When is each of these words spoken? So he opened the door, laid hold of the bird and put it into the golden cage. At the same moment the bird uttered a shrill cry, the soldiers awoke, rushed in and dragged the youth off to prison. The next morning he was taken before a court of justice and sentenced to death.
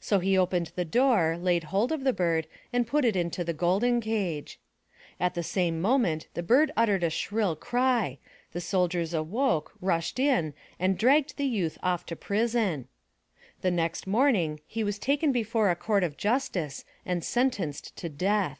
So 0.00 0.18
he 0.18 0.36
opened 0.36 0.72
the 0.74 0.84
door, 0.84 1.38
laid 1.38 1.62
hold 1.70 1.92
of 1.92 2.02
the 2.02 2.12
bird 2.12 2.48
and 2.72 2.84
put 2.84 3.04
it 3.04 3.14
into 3.14 3.44
the 3.44 3.52
golden 3.54 4.00
cage. 4.00 4.58
At 5.20 5.34
the 5.34 5.44
same 5.44 5.80
moment 5.80 6.26
the 6.34 6.42
bird 6.42 6.72
uttered 6.76 7.04
a 7.04 7.10
shrill 7.10 7.54
cry, 7.54 8.18
the 8.50 8.60
soldiers 8.60 9.14
awoke, 9.14 9.70
rushed 9.80 10.18
in 10.18 10.52
and 10.80 10.98
dragged 10.98 11.36
the 11.36 11.46
youth 11.46 11.78
off 11.80 12.04
to 12.06 12.16
prison. 12.16 12.88
The 13.60 13.70
next 13.70 14.04
morning 14.04 14.58
he 14.66 14.82
was 14.82 14.98
taken 14.98 15.30
before 15.30 15.70
a 15.70 15.76
court 15.76 16.02
of 16.02 16.16
justice 16.16 16.84
and 17.06 17.22
sentenced 17.22 17.94
to 17.98 18.08
death. 18.08 18.58